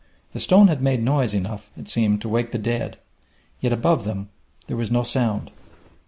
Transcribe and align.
The 0.33 0.39
stone 0.39 0.67
had 0.67 0.81
made 0.81 1.03
noise 1.03 1.35
enough, 1.35 1.69
it 1.77 1.87
seemed, 1.87 2.21
to 2.21 2.27
wake 2.27 2.49
the 2.49 2.57
dead; 2.57 2.97
yet 3.59 3.71
above 3.71 4.03
them 4.03 4.29
there 4.65 4.75
was 4.75 4.89
no 4.89 5.03
sound. 5.03 5.51